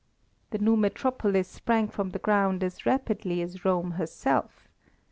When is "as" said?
2.63-2.87, 3.43-3.63